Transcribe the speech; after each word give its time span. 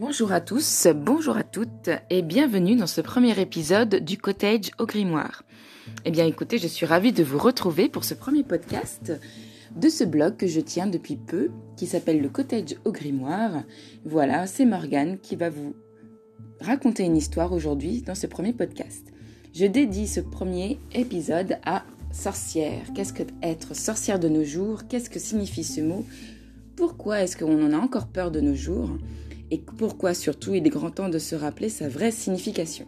Bonjour 0.00 0.32
à 0.32 0.40
tous, 0.40 0.88
bonjour 0.92 1.36
à 1.36 1.44
toutes 1.44 1.88
et 2.10 2.22
bienvenue 2.22 2.74
dans 2.74 2.88
ce 2.88 3.00
premier 3.00 3.40
épisode 3.40 3.94
du 3.94 4.18
Cottage 4.18 4.72
au 4.80 4.86
Grimoire. 4.86 5.44
Eh 6.04 6.10
bien 6.10 6.26
écoutez, 6.26 6.58
je 6.58 6.66
suis 6.66 6.84
ravie 6.84 7.12
de 7.12 7.22
vous 7.22 7.38
retrouver 7.38 7.88
pour 7.88 8.02
ce 8.02 8.14
premier 8.14 8.42
podcast 8.42 9.12
de 9.76 9.88
ce 9.88 10.02
blog 10.02 10.36
que 10.36 10.48
je 10.48 10.58
tiens 10.58 10.88
depuis 10.88 11.14
peu 11.14 11.50
qui 11.76 11.86
s'appelle 11.86 12.20
le 12.20 12.28
Cottage 12.28 12.74
au 12.84 12.90
Grimoire. 12.90 13.62
Voilà, 14.04 14.48
c'est 14.48 14.66
Morgane 14.66 15.16
qui 15.20 15.36
va 15.36 15.48
vous 15.48 15.76
raconter 16.60 17.04
une 17.04 17.16
histoire 17.16 17.52
aujourd'hui 17.52 18.02
dans 18.02 18.16
ce 18.16 18.26
premier 18.26 18.52
podcast. 18.52 19.12
Je 19.54 19.66
dédie 19.66 20.08
ce 20.08 20.20
premier 20.20 20.80
épisode 20.92 21.58
à 21.64 21.84
sorcière. 22.10 22.82
Qu'est-ce 22.96 23.12
que 23.12 23.22
être 23.42 23.76
sorcière 23.76 24.18
de 24.18 24.28
nos 24.28 24.42
jours? 24.42 24.88
Qu'est-ce 24.88 25.08
que 25.08 25.20
signifie 25.20 25.62
ce 25.62 25.82
mot? 25.82 26.04
Pourquoi 26.74 27.20
est-ce 27.20 27.36
qu'on 27.36 27.64
en 27.64 27.72
a 27.72 27.78
encore 27.78 28.08
peur 28.08 28.32
de 28.32 28.40
nos 28.40 28.56
jours? 28.56 28.90
Et 29.54 29.58
pourquoi 29.58 30.14
surtout 30.14 30.52
il 30.54 30.66
est 30.66 30.70
grand 30.70 30.90
temps 30.90 31.08
de 31.08 31.20
se 31.20 31.36
rappeler 31.36 31.68
sa 31.68 31.88
vraie 31.88 32.10
signification. 32.10 32.86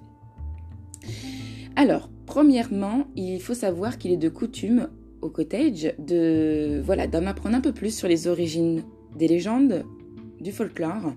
Alors, 1.77 2.11
premièrement, 2.27 3.07
il 3.15 3.41
faut 3.41 3.55
savoir 3.55 3.99
qu'il 3.99 4.11
est 4.11 4.17
de 4.17 4.29
coutume 4.29 4.89
au 5.23 5.29
cottage 5.29 5.95
de 6.01 6.83
voilà 6.85 7.07
d'en 7.07 7.25
apprendre 7.27 7.55
un 7.55 7.61
peu 7.61 7.73
plus 7.73 7.97
sur 7.97 8.09
les 8.09 8.27
origines 8.27 8.83
des 9.17 9.29
légendes, 9.29 9.85
du 10.41 10.51
folklore, 10.51 11.15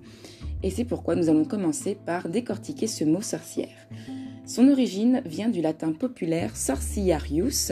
et 0.62 0.70
c'est 0.70 0.85
pourquoi 0.85 1.16
nous 1.16 1.30
allons 1.30 1.45
commencer 1.45 1.98
par 2.05 2.29
décortiquer 2.29 2.85
ce 2.85 3.04
mot 3.04 3.21
sorcière. 3.21 3.88
Son 4.45 4.68
origine 4.68 5.23
vient 5.26 5.49
du 5.49 5.62
latin 5.62 5.93
populaire 5.93 6.55
sorciarius, 6.55 7.71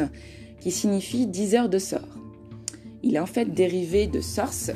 qui 0.61 0.71
signifie 0.71 1.27
diseur 1.27 1.69
de 1.69 1.77
sort. 1.77 2.17
Il 3.03 3.15
est 3.15 3.19
en 3.19 3.27
fait 3.27 3.53
dérivé 3.53 4.07
de 4.07 4.19
source, 4.19 4.71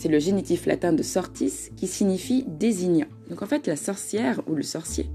c'est 0.00 0.08
le 0.08 0.18
génitif 0.18 0.64
latin 0.64 0.94
de 0.94 1.02
sortis 1.02 1.70
qui 1.76 1.86
signifie 1.86 2.46
désignant. 2.48 3.08
Donc 3.28 3.42
en 3.42 3.46
fait, 3.46 3.66
la 3.66 3.76
sorcière 3.76 4.40
ou 4.48 4.54
le 4.54 4.62
sorcier, 4.62 5.10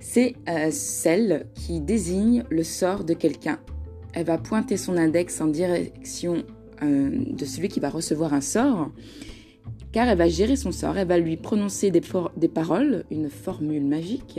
c'est 0.00 0.36
euh, 0.48 0.70
celle 0.70 1.46
qui 1.54 1.80
désigne 1.80 2.44
le 2.50 2.62
sort 2.62 3.02
de 3.02 3.14
quelqu'un. 3.14 3.58
Elle 4.12 4.26
va 4.26 4.38
pointer 4.38 4.76
son 4.76 4.96
index 4.96 5.40
en 5.40 5.48
direction 5.48 6.44
euh, 6.84 7.10
de 7.10 7.44
celui 7.44 7.66
qui 7.66 7.80
va 7.80 7.90
recevoir 7.90 8.32
un 8.32 8.40
sort, 8.40 8.92
car 9.90 10.08
elle 10.08 10.18
va 10.18 10.28
gérer 10.28 10.54
son 10.54 10.70
sort, 10.70 10.96
elle 10.96 11.08
va 11.08 11.18
lui 11.18 11.36
prononcer 11.36 11.90
des, 11.90 12.00
paroles, 12.48 13.04
une 13.10 13.28
formule 13.28 13.84
magique, 13.84 14.38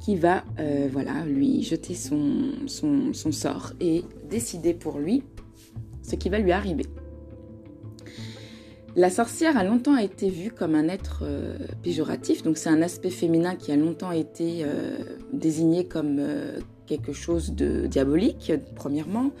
qui 0.00 0.16
va 0.16 0.44
euh, 0.58 0.88
voilà, 0.92 1.24
lui 1.24 1.62
jeter 1.62 1.94
son 1.94 3.32
sort 3.32 3.72
et 3.80 4.04
décider 4.28 4.74
pour 4.74 4.98
lui 4.98 5.22
ce 6.02 6.14
qui 6.14 6.28
va 6.28 6.38
lui 6.38 6.52
arriver. 6.52 6.84
La 8.96 9.10
sorcière 9.10 9.58
a 9.58 9.62
longtemps 9.62 9.98
été 9.98 10.30
vue 10.30 10.50
comme 10.50 10.74
un 10.74 10.88
être 10.88 11.18
euh, 11.20 11.58
péjoratif, 11.82 12.42
donc 12.42 12.56
c'est 12.56 12.70
un 12.70 12.80
aspect 12.80 13.10
féminin 13.10 13.54
qui 13.54 13.70
a 13.70 13.76
longtemps 13.76 14.10
été 14.10 14.62
euh, 14.64 14.96
désigné 15.34 15.84
comme 15.84 16.16
euh, 16.18 16.58
quelque 16.86 17.12
chose 17.12 17.52
de 17.52 17.86
diabolique, 17.86 18.52
premièrement. 18.74 19.32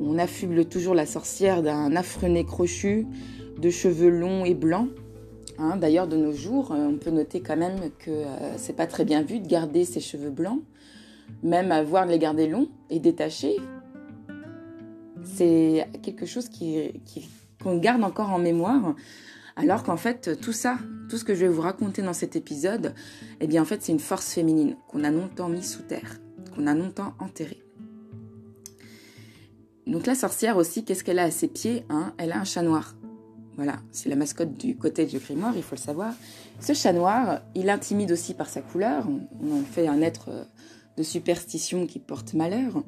On 0.00 0.18
affuble 0.18 0.64
toujours 0.64 0.96
la 0.96 1.06
sorcière 1.06 1.62
d'un 1.62 1.94
affreux 1.94 2.26
nez 2.26 2.44
crochu, 2.44 3.06
de 3.60 3.70
cheveux 3.70 4.10
longs 4.10 4.44
et 4.44 4.54
blancs. 4.54 4.88
Hein. 5.58 5.76
D'ailleurs, 5.76 6.08
de 6.08 6.16
nos 6.16 6.32
jours, 6.32 6.72
on 6.76 6.96
peut 6.96 7.10
noter 7.10 7.40
quand 7.40 7.56
même 7.56 7.78
que 8.00 8.24
c'est 8.56 8.74
pas 8.74 8.88
très 8.88 9.04
bien 9.04 9.22
vu 9.22 9.38
de 9.38 9.46
garder 9.46 9.84
ses 9.84 10.00
cheveux 10.00 10.30
blancs, 10.30 10.62
même 11.44 11.70
avoir 11.70 12.06
de 12.06 12.10
les 12.10 12.18
garder 12.18 12.48
longs 12.48 12.68
et 12.88 12.98
détachés. 12.98 13.58
C'est 15.22 15.86
quelque 16.02 16.26
chose 16.26 16.48
qui, 16.48 16.90
qui 17.04 17.28
qu'on 17.62 17.76
garde 17.78 18.04
encore 18.04 18.30
en 18.30 18.38
mémoire. 18.38 18.94
Alors 19.56 19.82
qu'en 19.82 19.96
fait, 19.96 20.40
tout 20.40 20.52
ça, 20.52 20.78
tout 21.08 21.18
ce 21.18 21.24
que 21.24 21.34
je 21.34 21.40
vais 21.40 21.48
vous 21.48 21.60
raconter 21.60 22.02
dans 22.02 22.12
cet 22.12 22.36
épisode, 22.36 22.94
eh 23.40 23.46
bien 23.46 23.62
en 23.62 23.64
fait, 23.64 23.82
c'est 23.82 23.92
une 23.92 23.98
force 23.98 24.32
féminine 24.32 24.76
qu'on 24.88 25.04
a 25.04 25.10
longtemps 25.10 25.48
mis 25.48 25.62
sous 25.62 25.82
terre, 25.82 26.18
qu'on 26.54 26.66
a 26.66 26.74
longtemps 26.74 27.14
enterrée. 27.18 27.62
Donc 29.86 30.06
la 30.06 30.14
sorcière 30.14 30.56
aussi, 30.56 30.84
qu'est-ce 30.84 31.02
qu'elle 31.02 31.18
a 31.18 31.24
à 31.24 31.30
ses 31.30 31.48
pieds 31.48 31.84
hein? 31.88 32.14
Elle 32.16 32.32
a 32.32 32.38
un 32.38 32.44
chat 32.44 32.62
noir. 32.62 32.94
Voilà, 33.56 33.80
c'est 33.90 34.08
la 34.08 34.16
mascotte 34.16 34.54
du 34.54 34.76
côté 34.76 35.04
du 35.04 35.18
grimoire, 35.18 35.52
il 35.56 35.62
faut 35.62 35.74
le 35.74 35.80
savoir. 35.80 36.14
Ce 36.60 36.72
chat 36.72 36.92
noir, 36.92 37.40
il 37.54 37.68
intimide 37.68 38.12
aussi 38.12 38.32
par 38.32 38.48
sa 38.48 38.62
couleur. 38.62 39.06
On 39.42 39.60
en 39.60 39.64
fait 39.64 39.86
un 39.86 40.00
être 40.00 40.46
de 40.96 41.02
superstition 41.02 41.86
qui 41.86 41.98
porte 41.98 42.34
malheur. 42.34 42.82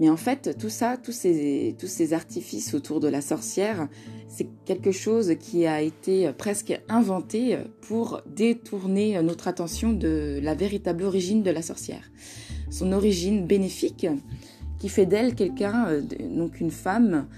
Mais 0.00 0.08
en 0.08 0.16
fait, 0.16 0.56
tout 0.58 0.70
ça, 0.70 0.96
tous 0.96 1.12
ces, 1.12 1.76
tous 1.78 1.86
ces 1.86 2.14
artifices 2.14 2.74
autour 2.74 3.00
de 3.00 3.08
la 3.08 3.20
sorcière, 3.20 3.88
c'est 4.28 4.48
quelque 4.64 4.92
chose 4.92 5.34
qui 5.38 5.66
a 5.66 5.82
été 5.82 6.32
presque 6.32 6.80
inventé 6.88 7.58
pour 7.82 8.22
détourner 8.26 9.22
notre 9.22 9.46
attention 9.46 9.92
de 9.92 10.40
la 10.42 10.54
véritable 10.54 11.04
origine 11.04 11.42
de 11.42 11.50
la 11.50 11.62
sorcière. 11.62 12.10
Son 12.70 12.92
origine 12.92 13.46
bénéfique 13.46 14.06
qui 14.80 14.88
fait 14.88 15.06
d'elle 15.06 15.36
quelqu'un, 15.36 15.86
euh, 15.86 16.02
donc 16.34 16.60
une 16.60 16.72
femme 16.72 17.28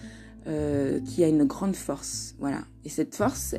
euh, 0.47 1.01
qui 1.01 1.23
a 1.25 1.29
une 1.29 1.45
grande 1.45 1.77
force. 1.77 2.35
Voilà. 2.39 2.61
Et 2.85 2.89
cette 2.89 3.15
force, 3.15 3.55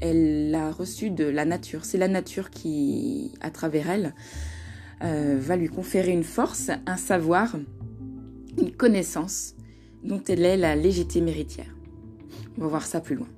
elle 0.00 0.50
l'a 0.50 0.72
reçue 0.72 1.10
de 1.10 1.24
la 1.24 1.44
nature. 1.44 1.84
C'est 1.84 1.98
la 1.98 2.08
nature 2.08 2.50
qui, 2.50 3.32
à 3.40 3.50
travers 3.50 3.90
elle, 3.90 4.14
euh, 5.04 5.36
va 5.38 5.56
lui 5.56 5.68
conférer 5.68 6.12
une 6.12 6.24
force, 6.24 6.70
un 6.86 6.96
savoir 6.96 7.56
une 8.58 8.72
connaissance 8.72 9.54
dont 10.04 10.22
elle 10.28 10.44
est 10.44 10.56
la 10.56 10.76
légitime 10.76 11.28
héritière. 11.28 11.74
On 12.56 12.62
va 12.62 12.68
voir 12.68 12.86
ça 12.86 13.00
plus 13.00 13.14
loin. 13.14 13.28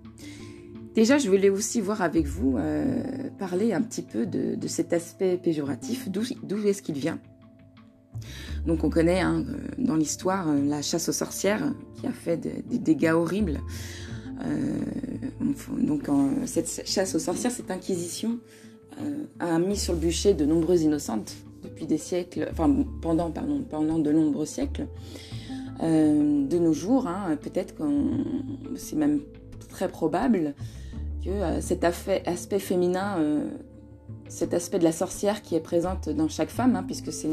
Déjà, 0.94 1.18
je 1.18 1.28
voulais 1.28 1.50
aussi 1.50 1.80
voir 1.80 2.02
avec 2.02 2.26
vous, 2.26 2.56
euh, 2.58 3.02
parler 3.38 3.72
un 3.72 3.80
petit 3.80 4.02
peu 4.02 4.26
de, 4.26 4.56
cet 4.66 4.92
aspect 4.92 5.36
péjoratif, 5.36 6.08
d'où 6.08 6.66
est-ce 6.66 6.82
qu'il 6.82 6.96
vient? 6.96 7.18
Donc 8.66 8.84
on 8.84 8.90
connaît 8.90 9.20
hein, 9.20 9.44
euh, 9.48 9.56
dans 9.78 9.96
l'histoire 9.96 10.48
euh, 10.50 10.60
la 10.62 10.82
chasse 10.82 11.08
aux 11.08 11.12
sorcières 11.12 11.72
qui 11.94 12.06
a 12.06 12.12
fait 12.12 12.36
des 12.36 12.78
dégâts 12.78 13.12
horribles. 13.14 13.60
donc 15.70 16.06
cette 16.46 16.82
chasse 16.86 17.14
aux 17.14 17.18
sorcières, 17.18 17.52
cette 17.52 17.70
inquisition 17.70 18.38
a 19.38 19.58
mis 19.58 19.76
sur 19.76 19.94
le 19.94 19.98
bûcher 19.98 20.34
de 20.34 20.44
nombreuses 20.44 20.82
innocentes 20.82 21.34
des 21.86 21.98
siècles, 21.98 22.48
enfin 22.50 22.74
pendant, 23.00 23.30
pendant 23.30 23.98
de 23.98 24.12
nombreux 24.12 24.46
siècles. 24.46 24.86
Euh, 25.82 26.46
de 26.46 26.58
nos 26.58 26.74
jours, 26.74 27.06
hein, 27.06 27.38
peut-être 27.40 27.74
que 27.74 27.84
c'est 28.76 28.96
même 28.96 29.20
très 29.70 29.88
probable 29.88 30.54
que 31.24 31.30
euh, 31.30 31.60
cet 31.62 31.84
aspect 31.84 32.58
féminin, 32.58 33.16
euh, 33.18 33.48
cet 34.28 34.52
aspect 34.52 34.78
de 34.78 34.84
la 34.84 34.92
sorcière 34.92 35.40
qui 35.40 35.54
est 35.54 35.60
présente 35.60 36.10
dans 36.10 36.28
chaque 36.28 36.50
femme, 36.50 36.76
hein, 36.76 36.82
puisque 36.82 37.12
c'est 37.12 37.28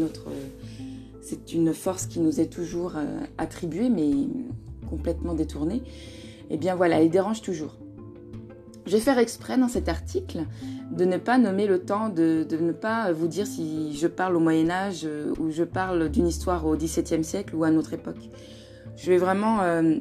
une 1.53 1.73
force 1.73 2.05
qui 2.05 2.21
nous 2.21 2.39
est 2.39 2.47
toujours 2.47 2.93
attribuée, 3.37 3.89
mais 3.89 4.11
complètement 4.89 5.33
détournée. 5.33 5.83
Eh 6.49 6.55
bien 6.55 6.75
voilà, 6.75 7.01
elle 7.01 7.09
dérange 7.09 7.41
toujours. 7.41 7.75
Je 8.87 8.93
vais 8.93 9.01
faire 9.01 9.19
exprès 9.19 9.57
dans 9.57 9.67
cet 9.67 9.89
article 9.89 10.45
de 10.91 11.03
ne 11.03 11.17
pas 11.17 11.37
nommer 11.37 11.67
le 11.67 11.79
temps, 11.79 12.07
de, 12.07 12.47
ne 12.49 12.71
pas 12.71 13.11
vous 13.11 13.27
dire 13.27 13.45
si 13.45 13.93
je 13.97 14.07
parle 14.07 14.37
au 14.37 14.39
Moyen 14.39 14.69
Âge 14.69 15.01
euh, 15.03 15.33
ou 15.39 15.51
je 15.51 15.65
parle 15.65 16.07
d'une 16.07 16.25
histoire 16.25 16.65
au 16.65 16.77
XVIIe 16.77 17.25
siècle 17.25 17.53
ou 17.53 17.65
à 17.65 17.69
notre 17.69 17.91
époque. 17.91 18.29
Je 18.95 19.11
vais 19.11 19.17
vraiment 19.17 19.61
euh, 19.61 19.97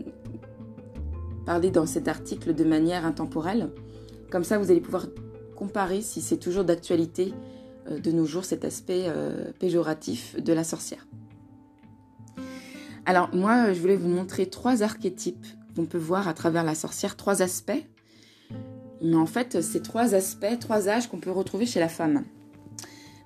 parler 1.47 1.73
dans 1.73 1.85
cet 1.85 2.07
article 2.07 2.55
de 2.55 2.63
manière 2.63 3.05
intemporelle. 3.05 3.71
Comme 4.31 4.45
ça, 4.45 4.57
vous 4.57 4.71
allez 4.71 4.81
pouvoir 4.81 5.07
comparer 5.57 6.01
si 6.01 6.21
c'est 6.21 6.37
toujours 6.37 6.63
d'actualité 6.63 7.35
euh, 7.91 7.99
de 7.99 8.13
nos 8.13 8.25
jours 8.25 8.45
cet 8.45 8.65
aspect 8.65 9.13
péjoratif 9.59 10.41
de 10.41 10.53
la 10.53 10.63
sorcière. 10.63 11.09
Alors 13.05 13.35
moi, 13.35 13.73
je 13.73 13.81
voulais 13.81 13.97
vous 13.97 14.09
montrer 14.09 14.47
trois 14.47 14.85
archétypes 14.85 15.47
qu'on 15.75 15.87
peut 15.87 15.99
voir 15.99 16.29
à 16.29 16.35
travers 16.35 16.63
la 16.63 16.77
sorcière, 16.77 17.17
trois 17.17 17.43
aspects 17.43 17.85
mais 19.03 19.17
en 19.17 19.27
fait, 19.27 19.61
c'est 19.63 19.83
trois 19.83 20.15
aspects, 20.15 20.59
trois 20.61 20.89
âges 20.89 21.09
qu'on 21.09 21.19
peut 21.19 21.31
retrouver 21.31 21.67
chez 21.67 21.81
la 21.81 21.89
femme. 21.89 22.25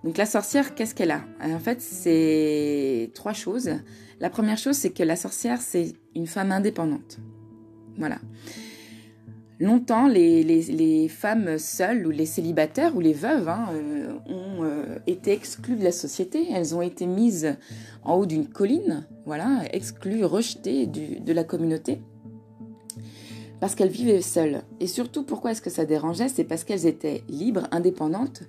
Donc 0.05 0.17
la 0.17 0.27
sorcière, 0.27 0.75
qu'est-ce 0.75 0.95
qu'elle 0.95 1.11
a? 1.11 1.23
En 1.43 1.59
fait, 1.59 1.81
c'est 1.81 3.11
trois 3.15 3.35
choses. 3.35 3.71
La 4.19 4.31
première 4.31 4.59
chose, 4.59 4.77
c'est 4.77 4.91
que 4.91 5.03
la 5.03 5.17
sorcière, 5.17 5.61
c'est 5.61 5.93
une 6.15 6.27
femme 6.27 6.53
indépendante. 6.53 7.19
Voilà. 7.99 8.19
Longtemps, 9.59 10.09
les, 10.09 11.09
femmes 11.09 11.59
seules 11.59 12.07
ou 12.07 12.11
les 12.11 12.25
célibataires 12.25 12.97
ou 12.97 13.01
les 13.01 13.13
veuves 13.13 13.49
hein, 13.49 13.67
euh, 13.75 14.15
ont 14.27 14.65
euh, 14.65 14.99
été 15.07 15.33
exclues 15.33 15.77
de 15.77 15.85
la 15.85 15.93
société. 15.93 16.49
Elles 16.51 16.75
ont 16.75 16.81
été 16.81 17.05
mises 17.05 17.57
en 18.03 18.15
haut 18.15 18.25
d'une 18.25 18.47
colline, 18.49 19.07
voilà, 19.27 19.61
exclues, 19.73 20.25
rejetées 20.25 20.87
de 20.87 21.33
la 21.33 21.45
communauté 21.45 22.01
parce 23.61 23.75
qu'elles 23.75 23.91
vivaient 23.91 24.23
seules. 24.23 24.63
Et 24.81 24.87
surtout, 24.87 25.23
pourquoi 25.23 25.53
est-ce 25.53 25.63
que 25.63 25.71
ça 25.71 25.85
dérangeait? 25.85 26.29
C'est 26.29 26.45
parce 26.45 26.65
qu'elles 26.65 26.87
étaient 26.87 27.23
libres, 27.29 27.69
indépendantes 27.71 28.43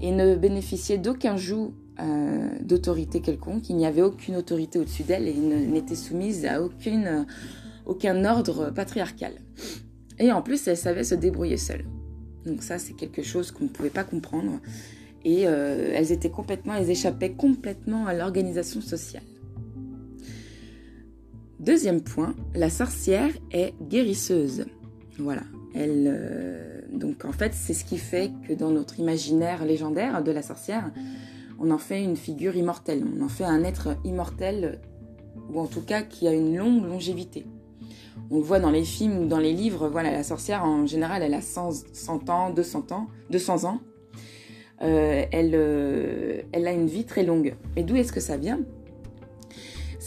et 0.00 0.12
ne 0.12 0.36
bénéficiaient 0.36 0.98
d'aucun 0.98 1.36
joug 1.36 1.72
euh, 1.98 2.48
d'autorité 2.60 3.20
quelconque. 3.20 3.68
Il 3.70 3.76
n'y 3.76 3.86
avait 3.86 4.02
aucune 4.02 4.36
autorité 4.36 4.78
au-dessus 4.78 5.02
d'elles 5.02 5.28
et 5.28 5.34
n'étaient 5.34 5.94
soumises 5.94 6.46
à 6.46 6.62
aucun 6.62 8.24
ordre 8.24 8.70
patriarcal. 8.70 9.32
Et 10.18 10.30
en 10.30 10.42
plus, 10.42 10.68
elles 10.68 10.76
savaient 10.76 11.04
se 11.04 11.14
débrouiller 11.14 11.56
seules. 11.56 11.86
Donc 12.44 12.62
ça, 12.62 12.78
c'est 12.78 12.92
quelque 12.94 13.22
chose 13.22 13.50
qu'on 13.50 13.64
ne 13.64 13.68
pouvait 13.68 13.90
pas 13.90 14.04
comprendre. 14.04 14.60
Et 15.24 15.46
euh, 15.46 15.92
elles 15.94 16.12
étaient 16.12 16.30
complètement, 16.30 16.74
elles 16.74 16.90
échappaient 16.90 17.32
complètement 17.32 18.06
à 18.06 18.14
l'organisation 18.14 18.80
sociale. 18.80 19.22
Deuxième 21.60 22.00
point, 22.00 22.34
la 22.54 22.70
sorcière 22.70 23.28
est 23.52 23.74
guérisseuse. 23.82 24.64
Voilà. 25.18 25.42
Elle, 25.74 26.06
euh, 26.10 26.80
donc 26.90 27.26
en 27.26 27.32
fait, 27.32 27.52
c'est 27.52 27.74
ce 27.74 27.84
qui 27.84 27.98
fait 27.98 28.30
que 28.48 28.54
dans 28.54 28.70
notre 28.70 28.98
imaginaire 28.98 29.66
légendaire 29.66 30.24
de 30.24 30.32
la 30.32 30.40
sorcière, 30.40 30.90
on 31.58 31.70
en 31.70 31.76
fait 31.76 32.02
une 32.02 32.16
figure 32.16 32.56
immortelle. 32.56 33.04
On 33.14 33.22
en 33.22 33.28
fait 33.28 33.44
un 33.44 33.62
être 33.62 33.98
immortel, 34.04 34.80
ou 35.52 35.60
en 35.60 35.66
tout 35.66 35.82
cas 35.82 36.00
qui 36.00 36.26
a 36.26 36.32
une 36.32 36.56
longue 36.56 36.82
longévité. 36.86 37.44
On 38.30 38.38
le 38.38 38.42
voit 38.42 38.58
dans 38.58 38.70
les 38.70 38.84
films 38.84 39.18
ou 39.18 39.26
dans 39.26 39.38
les 39.38 39.52
livres, 39.52 39.90
voilà, 39.90 40.10
la 40.12 40.22
sorcière 40.22 40.64
en 40.64 40.86
général, 40.86 41.22
elle 41.22 41.34
a 41.34 41.42
100, 41.42 42.30
ans, 42.30 42.48
200 42.48 42.86
ans, 42.90 43.06
200 43.28 43.64
ans. 43.64 43.80
Euh, 44.80 45.26
elle, 45.30 45.52
euh, 45.52 46.40
elle 46.52 46.66
a 46.66 46.72
une 46.72 46.86
vie 46.86 47.04
très 47.04 47.22
longue. 47.22 47.54
Et 47.76 47.82
d'où 47.82 47.96
est-ce 47.96 48.14
que 48.14 48.20
ça 48.20 48.38
vient? 48.38 48.60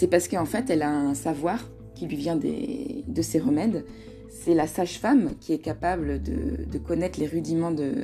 C'est 0.04 0.10
parce 0.10 0.28
qu'en 0.28 0.44
fait, 0.44 0.70
elle 0.70 0.82
a 0.82 0.92
un 0.92 1.14
savoir 1.14 1.66
qui 1.96 2.08
lui 2.08 2.18
vient 2.18 2.36
de 2.36 3.22
ses 3.22 3.40
remèdes. 3.40 3.86
C'est 4.30 4.54
la 4.54 4.68
sage-femme 4.68 5.30
qui 5.40 5.54
est 5.54 5.60
capable 5.60 6.22
de, 6.22 6.78
connaître 6.78 7.22
les 7.22 7.26
rudiments 7.26 7.72
de, 7.72 8.04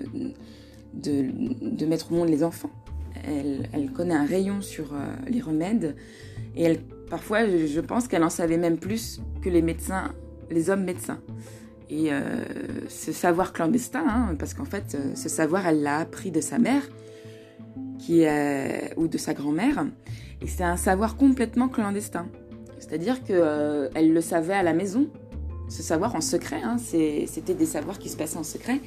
mettre 1.86 2.14
au 2.14 2.16
monde 2.16 2.30
les 2.30 2.42
enfants. 2.42 2.72
Elle, 3.26 3.92
connaît 3.94 4.16
un 4.16 4.26
rayon 4.26 4.62
sur 4.62 4.94
euh, 4.94 5.08
les 5.28 5.42
remèdes 5.42 5.98
et 6.56 6.80
parfois, 7.10 7.46
je 7.46 7.82
pense 7.82 8.08
qu'elle 8.08 8.24
en 8.24 8.30
savait 8.30 8.58
même 8.58 8.78
plus 8.78 9.20
que 9.42 9.50
les 9.50 9.62
médecins, 9.62 10.14
les 10.50 10.70
hommes 10.70 10.86
médecins. 10.86 11.20
Et 11.90 12.14
euh, 12.14 12.46
ce 12.88 13.12
savoir 13.12 13.52
clandestin, 13.52 14.06
hein, 14.08 14.36
parce 14.40 14.54
qu'en 14.54 14.64
fait, 14.64 14.96
euh, 14.96 15.16
ce 15.16 15.28
savoir, 15.28 15.68
elle 15.68 15.82
l'a 15.82 15.98
appris 15.98 16.32
de 16.32 16.40
sa 16.40 16.60
mère, 16.60 16.84
qui 17.98 18.24
ou 18.96 19.10
de 19.10 19.18
sa 19.18 19.34
grand-mère, 19.34 19.86
et 20.42 20.48
c'est 20.48 20.64
un 20.64 20.78
savoir 20.78 21.18
complètement 21.18 21.68
clandestin. 21.70 22.28
C'est-à-dire 22.80 23.24
qu'elle 23.24 23.38
euh, 23.42 23.90
le 23.96 24.22
savait 24.22 24.54
à 24.54 24.64
la 24.64 24.74
maison, 24.74 25.10
ce 25.68 25.84
savoir 25.84 26.16
en 26.16 26.22
secret, 26.22 26.62
hein, 26.64 26.78
c'était 26.78 27.54
des 27.54 27.66
savoirs 27.66 28.00
qui 28.00 28.10
se 28.10 28.18
passaient 28.18 28.38
en 28.38 28.44
secret, 28.44 28.82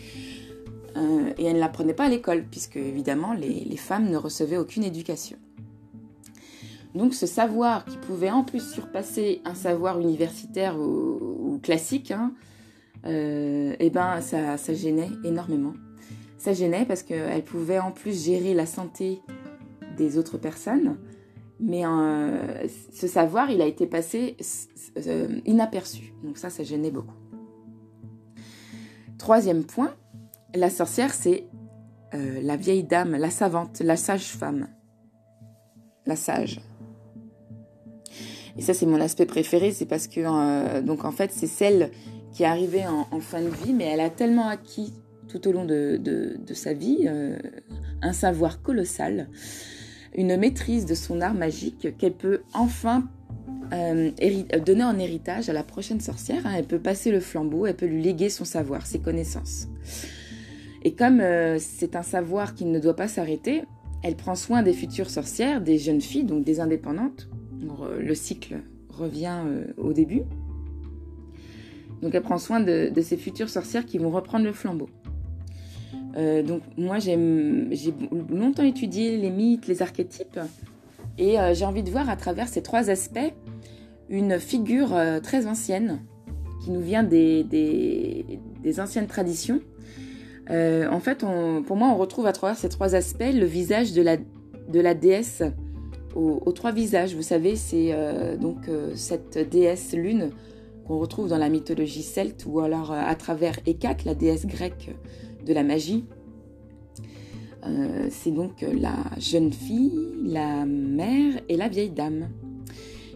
et 1.39 1.45
elle 1.47 1.55
ne 1.55 1.61
l'apprenait 1.61 1.95
pas 1.95 2.05
à 2.05 2.09
l'école, 2.09 2.45
puisque 2.51 2.77
évidemment, 2.77 3.33
les, 3.33 3.77
femmes 3.77 4.11
ne 4.11 4.17
recevaient 4.17 4.59
aucune 4.59 4.85
éducation. 4.85 5.39
Donc 6.95 7.15
ce 7.15 7.27
savoir 7.27 7.85
qui 7.87 7.97
pouvait 7.97 8.31
en 8.31 8.45
plus 8.45 8.61
surpasser 8.61 9.41
un 9.45 9.55
savoir 9.55 10.01
universitaire 10.01 10.79
ou, 10.79 11.59
classique, 11.63 12.11
hein, 12.11 12.33
euh, 13.07 13.75
eh 13.79 13.91
ben 13.91 14.21
ça, 14.21 14.59
ça 14.59 14.75
gênait 14.75 15.09
énormément. 15.25 15.73
Ça 16.37 16.53
gênait 16.53 16.85
parce 16.85 17.03
qu'elle 17.03 17.45
pouvait 17.45 17.79
en 17.79 17.93
plus 17.93 18.25
gérer 18.25 18.53
la 18.53 18.67
santé 18.67 19.23
des 19.97 20.19
autres 20.19 20.39
personnes, 20.39 20.97
mais 21.61 21.87
euh, 21.87 22.67
ce 22.93 23.07
savoir, 23.07 23.51
il 23.51 23.63
a 23.63 23.67
été 23.67 23.87
passé 23.87 24.37
euh, 25.07 25.41
inaperçu. 25.47 26.13
Donc 26.25 26.39
ça, 26.39 26.51
ça 26.51 26.65
gênait 26.65 26.91
beaucoup. 26.91 27.17
Troisième 29.19 29.65
point, 29.65 29.95
la 30.55 30.71
sorcière, 30.71 31.15
c'est 31.15 31.47
la 32.13 32.57
vieille 32.57 32.85
dame, 32.85 33.13
la 33.13 33.31
savante, 33.31 33.81
la 33.81 33.97
sage-femme, 33.97 34.69
la 36.05 36.15
sage. 36.15 36.61
Et 38.57 38.63
ça, 38.63 38.75
c'est 38.75 38.87
mon 38.87 39.01
aspect 39.01 39.27
préféré, 39.27 39.73
c'est 39.73 39.87
parce 39.87 40.07
que, 40.07 40.21
euh, 40.21 40.83
donc 40.83 41.05
en 41.05 41.13
fait, 41.13 41.31
c'est 41.33 41.47
celle 41.47 41.91
qui 42.33 42.43
est 42.43 42.47
arrivée 42.47 42.85
en, 42.87 43.21
fin 43.21 43.41
de 43.43 43.49
vie, 43.49 43.73
mais 43.73 43.85
elle 43.85 44.01
a 44.01 44.11
tellement 44.11 44.49
acquis 44.49 44.93
tout 45.29 45.47
au 45.49 45.53
long 45.53 45.65
de, 45.65 46.01
sa 46.55 46.73
vie 46.73 47.05
euh, 47.07 47.39
un 48.03 48.13
savoir 48.13 48.63
colossal, 48.63 49.29
une 50.15 50.37
maîtrise 50.37 50.87
de 50.87 50.95
son 50.95 51.21
art 51.21 51.35
magique 51.35 51.97
qu'elle 51.99 52.15
peut 52.15 52.43
enfin 52.53 53.09
euh, 53.73 54.11
donner 54.65 54.85
en 54.85 54.99
héritage 54.99 55.49
à 55.49 55.53
la 55.53 55.63
prochaine 55.63 56.01
sorcière. 56.01 56.47
Hein. 56.47 56.55
Elle 56.57 56.67
peut 56.67 56.81
passer 56.81 57.11
le 57.11 57.21
flambeau, 57.21 57.67
elle 57.67 57.77
peut 57.77 57.87
lui 57.87 58.03
léguer 58.03 58.29
son 58.29 58.45
savoir, 58.45 58.87
ses 58.87 59.01
connaissances. 59.01 59.69
Et 60.85 60.95
comme 60.95 61.23
c'est 61.59 61.95
un 61.95 62.03
savoir 62.03 62.55
qui 62.55 62.65
ne 62.65 62.81
doit 62.81 62.97
pas 62.97 63.07
s'arrêter, 63.07 63.63
elle 64.03 64.17
prend 64.17 64.35
soin 64.35 64.63
des 64.63 64.73
futures 64.73 65.11
sorcières, 65.11 65.61
des 65.61 65.79
jeunes 65.79 66.01
filles, 66.01 66.25
donc 66.25 66.45
des 66.45 66.59
indépendantes, 66.59 67.29
le 67.99 68.15
cycle 68.15 68.63
revient 68.89 69.43
euh, 69.47 69.65
au 69.77 69.93
début. 69.93 70.23
Donc 72.03 72.15
elle 72.15 72.23
prend 72.23 72.39
soin 72.39 72.61
de, 72.61 72.91
ces 73.01 73.17
futures 73.17 73.49
sorcières 73.49 73.87
qui 73.87 73.99
vont 73.99 74.11
reprendre 74.11 74.45
le 74.45 74.53
flambeau. 74.53 74.89
Euh, 76.17 76.43
donc 76.43 76.63
moi 76.77 76.99
j'ai 76.99 77.17
longtemps 77.17 78.65
étudié 78.65 79.17
les 79.17 79.31
mythes, 79.31 79.67
les 79.67 79.83
archétypes, 79.83 80.41
et 81.19 81.39
euh, 81.39 81.55
j'ai 81.55 81.65
envie 81.65 81.83
de 81.83 81.91
voir 81.91 82.11
à 82.11 82.17
travers 82.17 82.49
ces 82.49 82.63
trois 82.63 82.91
aspects 82.91 83.33
une 84.09 84.39
figure 84.39 84.95
très 85.23 85.47
ancienne 85.47 86.01
qui 86.63 86.71
nous 86.71 86.83
vient 86.83 87.03
des, 87.03 88.25
anciennes 88.79 89.07
traditions. 89.07 89.61
en 90.51 91.01
fait, 91.01 91.25
pour 91.67 91.77
moi, 91.77 91.89
on 91.89 91.97
retrouve 91.97 92.27
à 92.27 92.33
travers 92.33 92.57
ces 92.57 92.69
trois 92.69 92.95
aspects 92.95 93.33
le 93.33 93.47
visage 93.47 93.93
de 93.93 94.03
la, 94.81 94.95
déesse 94.95 95.43
aux, 96.15 96.53
trois 96.53 96.73
visages. 96.73 97.15
Vous 97.15 97.23
savez, 97.23 97.57
c'est 97.57 97.91
euh, 97.93 98.37
donc 98.37 98.69
euh, 98.69 98.93
cette 98.95 99.39
déesse 99.51 99.93
lune 99.93 100.31
qu'on 100.87 100.99
retrouve 100.99 101.29
dans 101.29 101.39
la 101.39 101.49
mythologie 101.49 102.03
celte 102.03 102.45
ou 102.47 102.61
alors 102.61 102.93
euh, 102.93 103.01
à 103.01 103.15
travers 103.15 103.59
Hécate, 103.67 104.05
la 104.05 104.15
déesse 104.15 104.47
grecque 104.47 104.91
de 105.47 105.53
la 105.53 105.63
magie. 105.63 106.05
c'est 108.11 108.33
donc 108.33 108.63
la 108.63 108.97
jeune 109.19 109.53
fille, 109.53 109.93
la 110.25 110.67
mère 110.67 111.41
et 111.49 111.57
la 111.57 111.69
vieille 111.69 111.91
dame. 111.91 112.29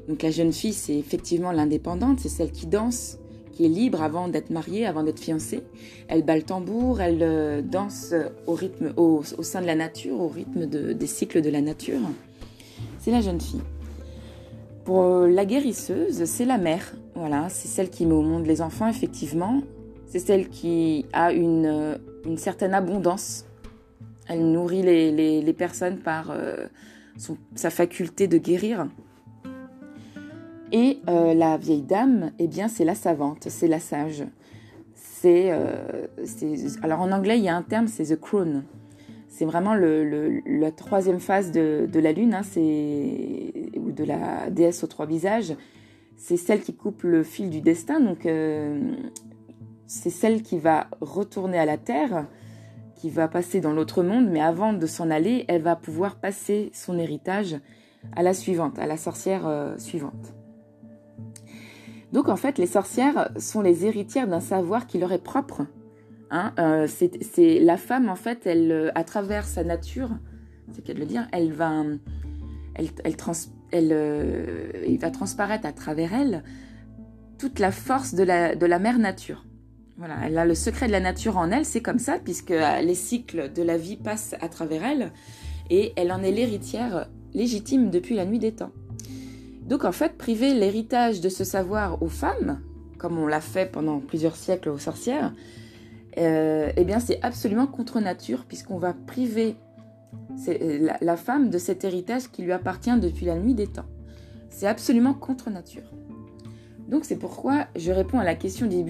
Donc 0.08 0.23
la 0.23 0.31
jeune 0.31 0.52
fille, 0.52 0.73
c'est 0.73 0.96
effectivement 0.96 1.50
l'indépendante, 1.50 2.20
c'est 2.20 2.28
celle 2.28 2.52
qui 2.52 2.67
danse, 2.67 3.19
qui 3.52 3.64
est 3.64 3.69
libre 3.69 4.02
avant 4.02 4.28
d'être 4.28 4.50
mariée, 4.50 4.87
avant 4.87 5.02
d'être 5.02 5.19
fiancée. 5.19 5.62
Elle 6.06 6.23
bat 6.23 6.37
le 6.37 6.43
tambour, 6.43 7.00
elle 7.00 7.69
danse 7.69 8.14
au 8.46 8.55
rythme, 8.55 8.93
au, 8.96 9.23
sein 9.23 9.61
de 9.61 9.67
la 9.67 9.75
nature, 9.75 10.20
au 10.20 10.28
rythme 10.28 10.67
des 10.67 11.06
cycles 11.06 11.43
de 11.43 11.50
la 11.50 11.61
nature 11.61 12.00
c'est 13.06 13.12
la 13.12 13.20
jeune 13.20 13.40
fille. 13.40 13.62
Pour 14.84 15.02
euh, 15.02 15.28
la 15.28 15.44
guérisseuse, 15.44 16.25
c'est 16.25 16.44
la 16.44 16.58
mère. 16.58 16.94
Voilà, 17.14 17.49
c'est 17.49 17.69
celle 17.69 17.88
qui 17.88 18.05
met 18.05 18.14
au 18.14 18.23
monde 18.23 18.46
les 18.46 18.62
enfants, 18.62 18.88
effectivement. 18.88 19.62
C'est 20.07 20.19
celle 20.19 20.49
qui 20.49 21.07
a 21.13 21.33
une, 21.33 21.67
euh, 21.67 21.97
une 22.25 22.39
certaine 22.39 22.75
abondance. 22.75 23.45
Elle 24.29 24.51
nourrit 24.51 24.83
les, 24.83 25.41
les, 25.41 25.53
personnes 25.53 25.99
par 25.99 26.31
euh, 26.31 26.67
sa 27.55 27.71
faculté 27.71 28.27
de 28.27 28.39
guérir. 28.39 28.89
Et 30.73 30.99
la 31.07 31.57
vieille 31.57 31.83
dame, 31.83 32.33
eh 32.41 32.49
bien, 32.49 32.67
c'est 32.67 32.85
la 32.85 32.97
savante, 32.97 33.47
c'est 33.49 33.69
la 33.69 33.79
sage. 33.79 34.25
C'est, 34.95 35.53
alors 36.83 37.01
en 37.01 37.13
anglais, 37.13 37.39
il 37.39 37.45
y 37.45 37.49
a 37.49 37.55
un 37.55 37.63
terme, 37.63 37.87
c'est 37.87 38.17
the 38.17 38.21
crone. 38.21 38.65
C'est 39.37 39.45
vraiment 39.45 39.75
le, 39.75 40.41
la 40.47 40.71
troisième 40.71 41.21
phase 41.21 41.53
de, 41.53 41.87
la 41.93 42.13
lune, 42.13 42.33
hein, 42.33 42.41
ou 43.77 43.93
de 43.93 44.03
la 44.03 44.49
déesse 44.49 44.83
aux 44.83 44.87
trois 44.87 45.05
visages. 45.05 45.55
C'est 46.17 46.39
celle 46.39 46.63
qui 46.63 46.73
coupe 46.73 47.03
le 47.03 47.23
fil 47.23 47.51
du 47.51 47.61
destin, 47.61 48.01
donc 48.01 48.25
euh, 48.25 48.81
c'est 49.87 50.11
celle 50.11 50.43
qui 50.43 50.59
va 50.59 50.88
retourner 51.00 51.59
à 51.59 51.64
la 51.64 51.78
terre, 51.78 52.26
qui 52.95 53.11
va 53.11 53.28
passer 53.28 53.61
dans 53.61 53.73
l'autre 53.73 54.02
monde, 54.02 54.28
mais 54.31 54.40
avant 54.40 54.73
de 54.73 54.87
s'en 54.87 55.11
aller, 55.11 55.45
elle 55.49 55.62
va 55.62 55.76
pouvoir 55.76 56.16
passer 56.16 56.71
son 56.73 56.99
héritage 56.99 57.57
à 58.14 58.23
la 58.23 58.35
suivante, 58.35 58.78
à 58.78 58.87
la 58.87 58.97
sorcière 58.97 59.47
euh, 59.47 59.76
suivante. 59.78 60.35
Donc 62.12 62.28
en 62.28 62.37
fait, 62.37 62.59
les 62.59 62.66
sorcières 62.66 63.31
sont 63.38 63.61
les 63.62 63.85
héritières 63.85 64.28
d'un 64.28 64.40
savoir 64.40 64.87
qui 64.87 64.99
leur 64.99 65.12
est 65.12 65.23
propre, 65.23 65.66
Hein, 66.31 66.52
euh, 66.59 66.88
c'est 66.88 67.61
la 67.61 67.76
femme 67.76 68.09
en 68.09 68.16
fait, 68.16 68.47
elle, 68.47 68.73
euh, 68.73 68.90
à 68.97 69.05
travers 69.05 69.45
sa 69.45 69.62
nature, 69.62 70.11
c'est 70.73 70.83
qu'elle 70.83 70.99
le 70.99 71.07
dire, 71.07 71.28
elle 71.33 71.52
va, 71.52 71.85
elle, 72.75 72.87
va 74.99 75.11
transparaître 75.11 75.66
à 75.66 75.73
travers 75.73 76.12
elle 76.12 76.43
toute 77.38 77.61
la 77.61 77.71
force 77.71 78.14
de 78.14 78.25
la 78.25 78.78
mère 78.78 78.99
nature. 78.99 79.45
Elle 80.03 80.37
a 80.37 80.45
le 80.45 80.55
secret 80.55 80.87
de 80.87 80.93
la 80.93 81.00
nature 81.00 81.38
en 81.38 81.50
elle, 81.50 81.65
c'est 81.65 81.81
comme 81.81 81.99
ça, 81.99 82.19
puisque 82.23 82.50
les 82.83 82.95
cycles 82.95 83.53
de 83.53 83.62
la 83.62 83.79
vie 83.79 83.97
passent 83.97 84.35
à 84.41 84.49
travers 84.49 84.85
elle, 84.85 85.12
et 85.71 85.93
elle 85.97 86.12
en 86.12 86.23
est 86.23 86.33
l'héritière 86.33 87.09
légitime 87.35 87.91
depuis 87.91 88.15
la 88.15 88.25
nuit 88.25 88.38
des 88.38 88.53
temps. 88.53 88.73
Donc 89.62 89.85
en 89.85 89.93
fait, 89.93 90.17
priver 90.17 90.55
l'héritage 90.55 91.21
de 91.21 91.29
ce 91.29 91.45
savoir 91.45 92.03
aux 92.03 92.09
femmes, 92.09 92.61
comme 92.99 93.19
on 93.19 93.26
l'a 93.26 93.41
fait 93.41 93.71
pendant 93.71 93.99
plusieurs 94.00 94.37
siècles 94.37 94.69
aux 94.69 94.79
sorcières, 94.79 95.33
euh, 96.19 96.71
eh 96.76 96.85
bien 96.85 96.99
c'est 96.99 97.21
absolument 97.23 97.67
contre 97.67 98.00
nature 98.00 98.47
puisqu'on 98.47 98.79
va 98.79 98.95
priver 98.95 99.57
euh, 100.49 100.88
la, 101.00 101.17
femme 101.17 101.50
de 101.50 101.59
cet 101.59 101.85
héritage 101.85 102.31
qui 102.31 102.43
lui 102.43 102.53
appartient 102.53 102.97
depuis 102.99 103.26
la 103.26 103.37
nuit 103.37 103.55
des 103.55 103.67
temps. 103.67 103.85
C'est 104.49 104.67
absolument 104.67 105.12
contre 105.12 105.50
nature. 105.50 105.83
Donc 106.88 107.05
c'est 107.05 107.16
pourquoi 107.16 107.66
je 107.76 107.90
réponds 107.90 108.19
à 108.19 108.25
la 108.25 108.35
question 108.35 108.66
du 108.66 108.83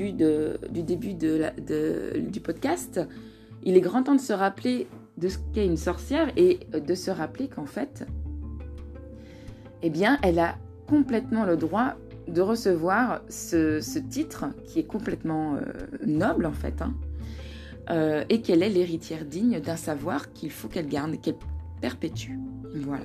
début 0.83 1.15
du 1.15 2.41
podcast. 2.41 3.01
Il 3.63 3.77
est 3.77 3.81
grand 3.81 4.03
temps 4.03 4.15
de 4.15 4.21
se 4.21 4.33
rappeler 4.33 4.87
de 5.17 5.29
ce 5.29 5.39
qu'est 5.55 5.67
une 5.67 5.79
sorcière 5.79 6.31
et 6.37 6.61
de 6.73 6.95
se 6.95 7.11
rappeler 7.11 7.49
qu'en 7.49 7.67
fait, 7.67 8.07
eh 9.83 9.91
bien, 9.91 10.19
elle 10.23 10.39
a 10.39 10.57
complètement 10.87 11.45
le 11.45 11.57
droit 11.57 11.95
de 12.29 12.41
recevoir 12.41 13.23
ce, 13.29 13.99
titre 13.99 14.47
qui 14.65 14.81
est 14.81 14.87
complètement 14.87 15.55
euh, 15.55 15.61
noble 16.05 16.47
en 16.47 16.53
fait, 16.53 16.83
hein, 16.83 16.95
euh, 17.91 18.25
et 18.29 18.43
qu'elle 18.43 18.63
est 18.63 18.69
l'héritière 18.69 19.25
digne 19.25 19.61
d'un 19.61 19.77
savoir 19.77 20.33
qu'il 20.33 20.51
faut 20.51 20.69
qu'elle 20.69 20.89
garde, 20.89 21.21
qu'elle 21.21 21.37
perpétue. 21.81 22.33
Voilà. 22.75 23.05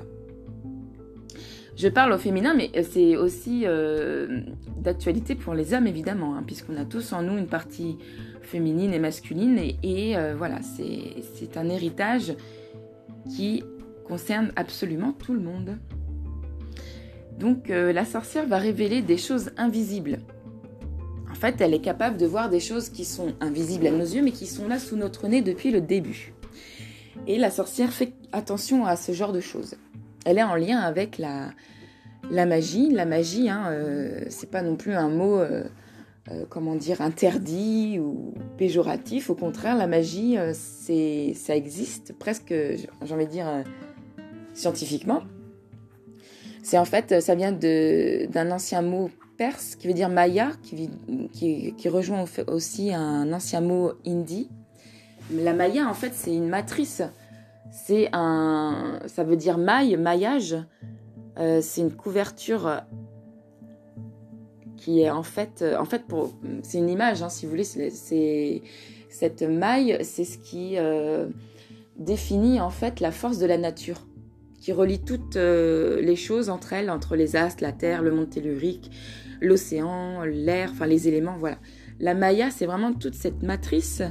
Je 1.81 1.87
parle 1.87 2.13
au 2.13 2.19
féminin, 2.19 2.53
mais 2.53 2.69
c'est 2.83 3.15
aussi 3.15 3.63
euh, 3.65 4.41
d'actualité 4.77 5.33
pour 5.33 5.55
les 5.55 5.73
hommes, 5.73 5.87
évidemment, 5.87 6.35
hein, 6.35 6.43
puisqu'on 6.45 6.77
a 6.77 6.85
tous 6.85 7.11
en 7.11 7.23
nous 7.23 7.39
une 7.39 7.47
partie 7.47 7.97
féminine 8.43 8.93
et 8.93 8.99
masculine, 8.99 9.57
et, 9.81 10.15
euh, 10.15 10.35
voilà, 10.37 10.59
c'est 10.61 11.57
un 11.57 11.69
héritage 11.69 12.35
qui 13.35 13.63
concerne 14.07 14.51
absolument 14.55 15.11
tout 15.11 15.33
le 15.33 15.39
monde. 15.39 15.79
Donc 17.39 17.71
euh, 17.71 17.91
la 17.91 18.05
sorcière 18.05 18.45
va 18.45 18.59
révéler 18.59 19.01
des 19.01 19.17
choses 19.17 19.49
invisibles. 19.57 20.19
En 21.31 21.33
fait, 21.33 21.61
elle 21.61 21.73
est 21.73 21.81
capable 21.81 22.17
de 22.17 22.27
voir 22.27 22.51
des 22.51 22.59
choses 22.59 22.89
qui 22.89 23.05
sont 23.05 23.33
invisibles 23.39 23.87
à 23.87 23.91
nos 23.91 24.05
yeux, 24.05 24.21
mais 24.21 24.33
qui 24.33 24.45
sont 24.45 24.67
là 24.67 24.77
sous 24.77 24.97
notre 24.97 25.27
nez 25.27 25.41
depuis 25.41 25.71
le 25.71 25.81
début. 25.81 26.35
Et 27.25 27.39
la 27.39 27.49
sorcière 27.49 27.91
fait 27.91 28.13
attention 28.33 28.85
à 28.85 28.95
ce 28.95 29.13
genre 29.13 29.31
de 29.31 29.41
choses 29.41 29.77
elle 30.25 30.37
est 30.37 30.43
en 30.43 30.55
lien 30.55 30.79
avec 30.79 31.17
la, 31.17 31.51
la 32.31 32.45
magie. 32.45 32.89
La 32.89 33.05
magie, 33.05 33.49
hein, 33.49 33.65
euh, 33.69 34.23
c'est 34.29 34.49
pas 34.49 34.61
non 34.61 34.75
plus 34.75 34.93
un 34.93 35.09
mot, 35.09 35.37
euh, 35.37 35.63
euh, 36.31 36.45
comment 36.49 36.75
dire, 36.75 37.01
interdit 37.01 37.99
ou 37.99 38.33
péjoratif. 38.57 39.29
Au 39.29 39.35
contraire, 39.35 39.77
la 39.77 39.87
magie, 39.87 40.37
c'est, 40.53 41.33
ça 41.35 41.55
existe 41.55 42.13
presque, 42.17 42.53
j'ai 42.53 43.13
envie 43.13 43.25
de 43.25 43.31
dire, 43.31 43.63
scientifiquement. 44.53 45.21
C'est 46.63 46.77
en 46.77 46.85
fait, 46.85 47.21
ça 47.21 47.35
vient 47.35 47.51
d'un 47.51 48.51
ancien 48.51 48.81
mot 48.81 49.09
perse 49.37 49.75
qui 49.75 49.87
veut 49.87 49.93
dire 49.93 50.09
maya, 50.09 50.51
qui 50.63 51.89
rejoint 51.89 52.25
aussi 52.47 52.93
un 52.93 53.33
ancien 53.33 53.61
mot 53.61 53.93
hindi. 54.05 54.49
La 55.33 55.53
maya, 55.53 55.87
en 55.87 55.93
fait, 55.93 56.13
c'est 56.13 56.33
une 56.33 56.47
matrice 56.47 57.01
c'est 57.71 58.09
un, 58.11 58.99
ça 59.07 59.23
veut 59.23 59.37
dire 59.37 59.57
maille, 59.57 59.95
maillage. 59.97 60.57
Euh, 61.37 61.59
c'est 61.61 61.81
une 61.81 61.93
couverture 61.93 62.81
qui 64.77 65.01
est 65.01 65.09
en 65.09 65.23
fait, 65.23 65.63
en 65.77 65.85
fait 65.85 66.05
pour, 66.05 66.33
c'est 66.63 66.79
une 66.79 66.89
image, 66.89 67.21
hein, 67.21 67.29
si 67.29 67.45
vous 67.45 67.51
voulez. 67.51 67.63
C'est 67.63 68.61
cette 69.09 69.43
maille, 69.43 69.97
c'est 70.01 70.23
ce 70.23 70.37
qui 70.37 70.77
euh, 70.77 71.27
définit 71.97 72.59
en 72.59 72.69
fait 72.69 72.99
la 72.99 73.11
force 73.11 73.37
de 73.37 73.45
la 73.45 73.57
nature, 73.57 74.07
qui 74.59 74.71
relie 74.71 74.99
toutes 74.99 75.35
euh, 75.35 76.01
les 76.01 76.15
choses 76.15 76.49
entre 76.49 76.73
elles, 76.73 76.89
entre 76.89 77.15
les 77.15 77.35
astres, 77.35 77.61
la 77.61 77.73
terre, 77.73 78.01
le 78.01 78.11
monde 78.11 78.29
tellurique, 78.29 78.89
l'océan, 79.41 80.23
l'air, 80.23 80.71
enfin 80.71 80.87
les 80.87 81.07
éléments, 81.07 81.37
voilà. 81.37 81.57
La 81.99 82.15
Maya, 82.15 82.49
c'est 82.49 82.65
vraiment 82.65 82.93
toute 82.93 83.13
cette 83.13 83.43
matrice 83.43 84.01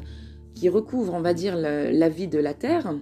qui 0.55 0.69
recouvre, 0.69 1.15
on 1.15 1.21
va 1.21 1.35
dire, 1.35 1.57
la 1.57 2.09
vie 2.09 2.29
de 2.29 2.39
la 2.39 2.55
terre 2.55 2.95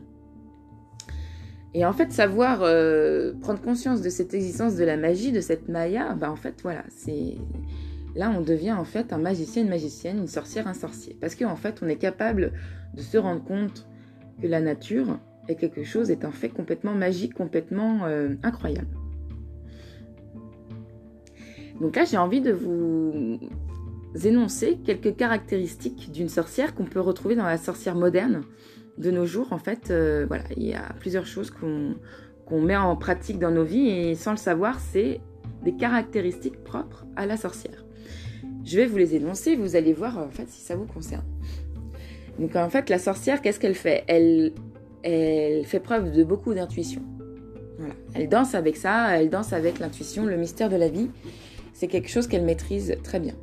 et 1.74 1.84
en 1.84 1.92
fait, 1.92 2.12
savoir 2.12 2.60
euh, 2.62 3.34
prendre 3.40 3.60
conscience 3.60 4.00
de 4.00 4.08
cette 4.08 4.32
existence 4.32 4.76
de 4.76 4.84
la 4.84 4.96
magie, 4.96 5.32
de 5.32 5.40
cette 5.40 5.68
Maya, 5.68 6.14
bah 6.14 6.30
en 6.30 6.36
fait, 6.36 6.54
voilà, 6.62 6.84
c'est 6.88 7.36
là 8.14 8.32
on 8.36 8.40
devient 8.40 8.72
en 8.72 8.84
fait 8.84 9.12
un 9.12 9.18
magicien, 9.18 9.62
une 9.62 9.68
magicienne, 9.68 10.18
une 10.18 10.28
sorcière, 10.28 10.66
un 10.66 10.74
sorcier. 10.74 11.16
Parce 11.20 11.34
qu'en 11.34 11.56
fait, 11.56 11.80
on 11.82 11.88
est 11.88 11.96
capable 11.96 12.52
de 12.94 13.02
se 13.02 13.18
rendre 13.18 13.44
compte 13.44 13.86
que 14.40 14.46
la 14.46 14.60
nature 14.60 15.18
est 15.48 15.56
quelque 15.56 15.84
chose, 15.84 16.10
est 16.10 16.24
un 16.24 16.30
fait 16.30 16.48
complètement 16.48 16.94
magique, 16.94 17.34
complètement 17.34 18.06
euh, 18.06 18.34
incroyable. 18.42 18.88
Donc 21.80 21.96
là, 21.96 22.04
j'ai 22.04 22.16
envie 22.16 22.40
de 22.40 22.52
vous 22.52 23.38
énoncer 24.24 24.78
quelques 24.84 25.16
caractéristiques 25.16 26.10
d'une 26.12 26.28
sorcière 26.28 26.74
qu'on 26.74 26.86
peut 26.86 27.00
retrouver 27.00 27.36
dans 27.36 27.44
la 27.44 27.58
sorcière 27.58 27.94
moderne 27.94 28.42
de 28.98 29.10
nos 29.10 29.26
jours, 29.26 29.52
en 29.52 29.58
fait, 29.58 29.90
euh, 29.90 30.26
voilà, 30.26 30.44
il 30.56 30.64
y 30.64 30.74
a 30.74 30.92
plusieurs 30.98 31.26
choses 31.26 31.50
qu'on 31.50 32.60
met 32.60 32.76
en 32.76 32.96
pratique 32.96 33.38
dans 33.38 33.50
nos 33.50 33.64
vies 33.64 33.88
et 33.88 34.14
sans 34.14 34.32
le 34.32 34.36
savoir, 34.36 34.80
c'est 34.80 35.20
des 35.64 35.74
caractéristiques 35.74 36.62
propres 36.64 37.06
à 37.16 37.24
la 37.26 37.36
sorcière. 37.36 37.84
Je 38.64 38.76
vais 38.76 38.86
vous 38.86 38.98
les 38.98 39.14
énoncer, 39.14 39.56
vous 39.56 39.76
allez 39.76 39.92
voir 39.92 40.18
en 40.18 40.28
fait 40.28 40.48
si 40.48 40.60
ça 40.60 40.76
vous 40.76 40.84
concerne. 40.84 41.24
Donc 42.38 42.54
en 42.56 42.68
fait, 42.68 42.90
la 42.90 42.98
sorcière, 42.98 43.40
qu'est-ce 43.40 43.60
qu'elle 43.60 43.74
fait? 43.74 44.04
Elle, 44.08 44.52
elle 45.02 45.64
fait 45.64 45.80
preuve 45.80 46.10
de 46.12 46.24
beaucoup 46.24 46.52
d'intuition. 46.52 47.02
Voilà. 47.78 47.94
Elle 48.14 48.28
danse 48.28 48.54
avec 48.54 48.76
ça, 48.76 49.16
elle 49.16 49.30
danse 49.30 49.52
avec 49.52 49.78
l'intuition, 49.78 50.26
le 50.26 50.36
mystère 50.36 50.68
de 50.68 50.76
la 50.76 50.88
vie. 50.88 51.10
C'est 51.72 51.86
quelque 51.86 52.10
chose 52.10 52.26
qu'elle 52.26 52.44
maîtrise 52.44 52.96
très 53.04 53.20
bien. 53.20 53.34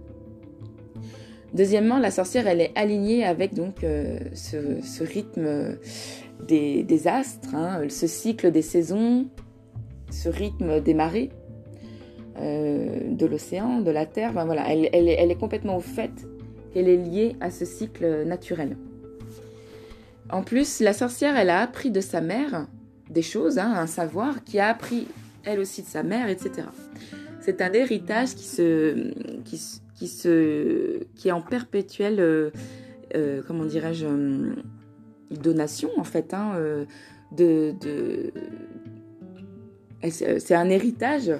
Deuxièmement, 1.54 2.00
la 2.00 2.12
sorcière, 2.12 2.48
elle 2.48 2.62
est 2.62 2.72
alignée 2.75 3.24
avec 3.24 3.54
donc 3.54 3.84
euh, 3.84 4.20
ce, 4.34 5.04
rythme 5.04 5.78
des, 6.48 7.08
astres, 7.08 7.56
hein, 7.56 7.82
ce 7.90 8.08
cycle 8.08 8.52
des 8.52 8.62
saisons, 8.62 9.28
ce 10.12 10.30
rythme 10.30 10.82
des 10.82 10.94
marées, 10.94 11.30
euh, 12.40 13.00
de 13.12 13.25
l'océan, 13.25 13.80
de 13.80 13.92
la 13.92 14.06
terre. 14.06 14.34
voilà, 14.34 14.66
elle, 14.70 14.86
est 15.10 15.40
complètement 15.40 15.78
au 15.78 15.82
fait 15.82 16.12
qu'elle 16.74 16.90
est 16.90 16.98
liée 16.98 17.36
à 17.40 17.52
ce 17.52 17.64
cycle 17.64 18.25
naturel. 18.25 18.75
En 20.30 20.42
plus, 20.42 20.82
la 20.82 20.94
sorcière, 20.94 21.38
elle 21.38 21.50
a 21.50 21.62
appris 21.62 21.92
de 21.92 22.02
sa 22.02 22.20
mère 22.20 22.68
des 23.10 23.22
choses, 23.22 23.60
hein, 23.60 23.72
un 23.75 23.88
savoir, 23.88 24.44
qui 24.44 24.60
a 24.60 24.68
appris 24.68 25.08
elle 25.46 25.60
aussi 25.60 25.84
de 25.84 25.88
sa 25.88 26.04
mère, 26.04 26.28
etc. 26.28 26.68
C'est 27.40 27.62
un 27.62 27.72
héritage 27.72 28.34
qui 28.36 28.46
se, 28.46 29.14
qui, 29.44 29.62
qui, 29.96 30.08
se, 30.08 31.04
qui 31.16 31.30
est 31.30 31.32
en 31.32 31.42
perpétuelle, 31.42 32.20
euh, 32.20 32.52
euh, 33.16 33.42
comment 33.48 33.66
dirais-je, 33.66 34.06
euh, 34.06 34.56
donation 35.32 35.90
en 35.98 36.04
fait. 36.04 36.34
Hein, 36.34 36.86
de. 37.32 37.74
C'est 40.10 40.54
un 40.54 40.70
héritage 40.70 41.32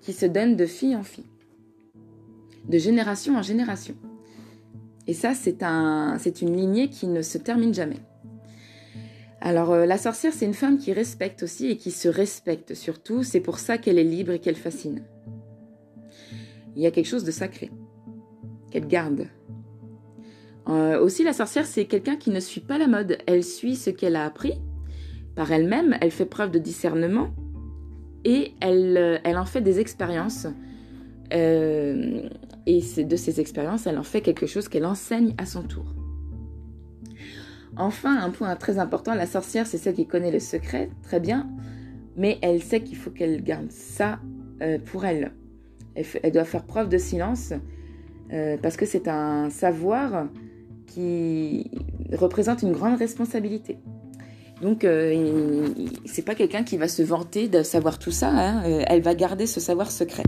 qui 0.00 0.12
se 0.12 0.26
donne 0.26 0.56
de 0.56 0.66
fille 0.66 0.94
en 0.94 1.02
fille, 1.02 1.26
de 2.68 2.78
génération 2.78 3.36
en 3.36 3.42
génération. 3.42 3.96
Et 5.08 5.14
ça, 5.14 5.34
c'est 5.34 5.64
un, 5.64 6.16
une 6.40 6.56
lignée 6.56 6.88
qui 6.88 7.08
ne 7.08 7.22
se 7.22 7.38
termine 7.38 7.74
jamais. 7.74 7.98
Alors, 9.40 9.74
la 9.74 9.98
sorcière, 9.98 10.32
c'est 10.32 10.44
une 10.44 10.54
femme 10.54 10.78
qui 10.78 10.92
respecte 10.92 11.42
aussi 11.42 11.66
et 11.66 11.76
qui 11.76 11.90
se 11.90 12.06
respecte 12.06 12.74
surtout. 12.74 13.24
C'est 13.24 13.40
pour 13.40 13.58
ça 13.58 13.76
qu'elle 13.76 13.98
est 13.98 14.04
libre 14.04 14.30
et 14.30 14.38
qu'elle 14.38 14.54
fascine. 14.54 15.02
Il 16.76 16.82
y 16.82 16.86
a 16.86 16.92
quelque 16.92 17.08
chose 17.08 17.24
de 17.24 17.32
sacré 17.32 17.72
qu'elle 18.72 18.88
garde. 18.88 19.26
Euh, 20.68 21.00
aussi, 21.00 21.24
la 21.24 21.32
sorcière, 21.32 21.66
c'est 21.66 21.84
quelqu'un 21.86 22.16
qui 22.16 22.30
ne 22.30 22.40
suit 22.40 22.60
pas 22.60 22.78
la 22.78 22.86
mode. 22.86 23.18
Elle 23.26 23.44
suit 23.44 23.76
ce 23.76 23.90
qu'elle 23.90 24.16
a 24.16 24.24
appris 24.24 24.54
par 25.34 25.50
elle-même, 25.50 25.96
elle 26.00 26.10
fait 26.10 26.26
preuve 26.26 26.50
de 26.50 26.58
discernement 26.58 27.30
et 28.24 28.52
elle, 28.60 28.96
euh, 28.98 29.18
elle 29.24 29.38
en 29.38 29.46
fait 29.46 29.62
des 29.62 29.80
expériences. 29.80 30.46
Euh, 31.32 32.28
et 32.66 32.80
de 33.02 33.16
ces 33.16 33.40
expériences, 33.40 33.86
elle 33.86 33.98
en 33.98 34.02
fait 34.02 34.20
quelque 34.20 34.46
chose 34.46 34.68
qu'elle 34.68 34.84
enseigne 34.84 35.34
à 35.38 35.46
son 35.46 35.62
tour. 35.62 35.94
Enfin, 37.76 38.18
un 38.22 38.30
point 38.30 38.54
très 38.56 38.78
important, 38.78 39.14
la 39.14 39.26
sorcière, 39.26 39.66
c'est 39.66 39.78
celle 39.78 39.94
qui 39.94 40.06
connaît 40.06 40.30
le 40.30 40.38
secret, 40.38 40.90
très 41.02 41.18
bien, 41.18 41.48
mais 42.16 42.38
elle 42.42 42.62
sait 42.62 42.82
qu'il 42.82 42.96
faut 42.96 43.10
qu'elle 43.10 43.42
garde 43.42 43.70
ça 43.70 44.20
pour 44.84 45.06
elle. 45.06 45.32
elle. 45.96 46.32
doit 46.32 46.44
faire 46.44 46.64
preuve 46.64 46.90
de 46.90 46.98
silence 46.98 47.54
euh, 48.32 48.56
parce 48.60 48.76
que 48.76 48.86
c'est 48.86 49.08
un 49.08 49.50
savoir 49.50 50.26
qui 50.86 51.70
représente 52.12 52.62
une 52.62 52.72
grande 52.72 52.98
responsabilité. 52.98 53.78
Donc, 54.62 54.84
euh, 54.84 55.66
c'est 56.04 56.22
pas 56.22 56.36
quelqu'un 56.36 56.62
qui 56.62 56.76
va 56.76 56.86
se 56.86 57.02
vanter 57.02 57.48
de 57.48 57.64
savoir 57.64 57.98
tout 57.98 58.12
ça. 58.12 58.28
Hein. 58.28 58.62
Euh, 58.64 58.84
elle 58.86 59.02
va 59.02 59.14
garder 59.14 59.46
ce 59.46 59.58
savoir 59.58 59.90
secret. 59.90 60.22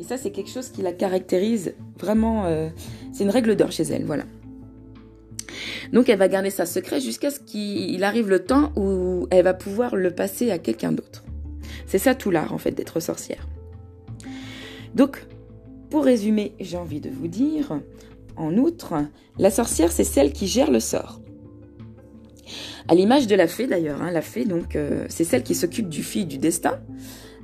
Et 0.00 0.04
ça, 0.04 0.16
c'est 0.16 0.30
quelque 0.30 0.50
chose 0.50 0.70
qui 0.70 0.82
la 0.82 0.92
caractérise 0.92 1.74
vraiment. 1.96 2.46
Euh, 2.46 2.68
c'est 3.12 3.22
une 3.22 3.30
règle 3.30 3.54
d'or 3.54 3.70
chez 3.70 3.84
elle, 3.84 4.04
voilà. 4.04 4.24
Donc, 5.92 6.08
elle 6.08 6.18
va 6.18 6.26
garder 6.26 6.50
ça 6.50 6.66
secret 6.66 7.00
jusqu'à 7.00 7.30
ce 7.30 7.38
qu'il 7.38 8.02
arrive 8.02 8.28
le 8.28 8.44
temps 8.44 8.72
où 8.76 9.28
elle 9.30 9.44
va 9.44 9.54
pouvoir 9.54 9.94
le 9.94 10.10
passer 10.10 10.50
à 10.50 10.58
quelqu'un 10.58 10.90
d'autre. 10.90 11.24
C'est 11.86 11.98
ça 11.98 12.16
tout 12.16 12.32
l'art, 12.32 12.52
en 12.52 12.58
fait, 12.58 12.72
d'être 12.72 12.98
sorcière. 12.98 13.46
Donc, 14.94 15.24
pour 15.90 16.04
résumer, 16.04 16.54
j'ai 16.60 16.76
envie 16.76 17.00
de 17.00 17.10
vous 17.10 17.28
dire, 17.28 17.80
en 18.36 18.56
outre, 18.56 18.94
la 19.38 19.50
sorcière, 19.50 19.90
c'est 19.90 20.04
celle 20.04 20.32
qui 20.32 20.46
gère 20.46 20.70
le 20.70 20.80
sort. 20.80 21.20
À 22.88 22.94
l'image 22.94 23.26
de 23.26 23.34
la 23.34 23.46
fée 23.46 23.66
d'ailleurs, 23.66 24.02
hein, 24.02 24.10
la 24.10 24.22
fée, 24.22 24.44
donc, 24.44 24.74
euh, 24.76 25.04
c'est 25.08 25.24
celle 25.24 25.42
qui 25.42 25.54
s'occupe 25.54 25.88
du 25.88 26.02
fil 26.02 26.26
du 26.26 26.38
destin. 26.38 26.80